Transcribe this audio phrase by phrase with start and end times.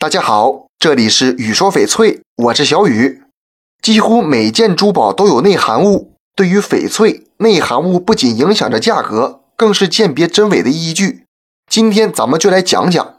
[0.00, 3.24] 大家好，这里是雨说翡翠，我是小雨。
[3.82, 11.24] 几乎每件珠宝都有内含物，对于翡翠，内含物不仅影响着价格，更是鉴别真伪的依据。
[11.68, 13.16] 今天咱们就来讲讲，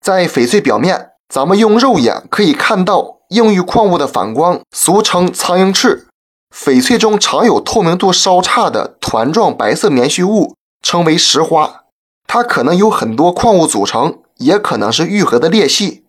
[0.00, 6.08] 在翡翠表面，咱们用肉眼可以看到硬玉矿物的反光，俗称苍蝇翅。
[6.52, 11.84] 翡翠中常有透明度稍差的团状白色棉絮物，称为石花，
[12.26, 16.06] 它可能由很多矿物组成，也可能是愈合的裂隙。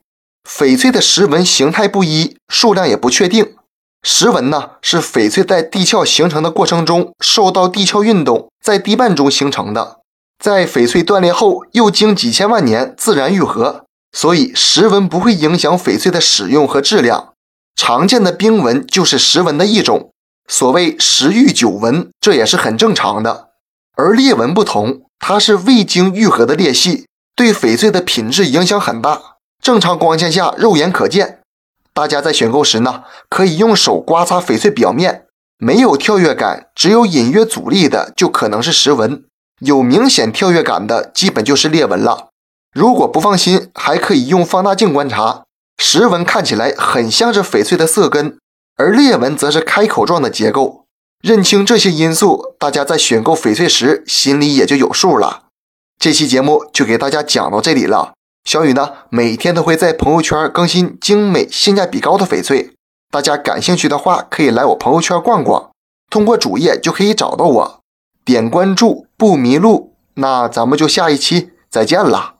[0.49, 3.53] 翡翠的石纹形态不一，数量也不确定。
[4.01, 9.99] 石纹呢，是翡翠在地壳形成的过程中受到地壳运动，在地幔中形成的，
[10.43, 17.33] 在翡翠断裂后又经几千万年自然愈合，所以石纹不会影响翡翠的使用和质量。
[17.75, 20.11] 常见的冰纹就是石纹的一种，
[20.47, 23.49] 所谓石玉九纹，这也是很正常的。
[23.95, 29.35] 而裂纹不同，它是未经愈合的裂隙，对翡翠的品质影响很大。
[29.61, 31.39] 正常光线下肉眼可见，
[31.93, 35.25] 大家在选购时呢，可以用手刮擦翡翠表面，
[35.57, 39.25] 没有跳跃感，只有隐约阻力的就可能是石纹，
[39.59, 42.29] 有明显跳跃感的基本就是裂纹了。
[42.73, 45.43] 如果不放心，还可以用放大镜观察，
[45.77, 48.37] 石纹看起来很像是翡翠的色根，
[48.77, 50.85] 而裂纹则是开口状的结构。
[51.21, 55.43] 认清这些因素，大家在选购翡翠时心里也就有数了。
[55.99, 58.13] 这期节目就给大家讲到这里了。
[58.45, 62.71] 小雨呢，每天都会在朋友圈更新精美、性价比高的翡翠，
[63.11, 65.69] 大家感兴趣的话，可以来我朋友圈逛逛，
[66.09, 67.79] 通过主页就可以找到我，
[68.25, 69.95] 点关注不迷路。
[70.15, 72.38] 那咱们就下一期再见了。